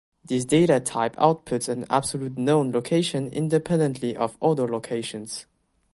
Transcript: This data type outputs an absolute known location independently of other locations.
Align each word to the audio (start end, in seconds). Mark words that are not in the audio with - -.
This 0.25 0.45
data 0.45 0.79
type 0.79 1.15
outputs 1.17 1.69
an 1.69 1.85
absolute 1.87 2.35
known 2.35 2.71
location 2.71 3.27
independently 3.31 4.17
of 4.17 4.35
other 4.41 4.67
locations. 4.67 5.45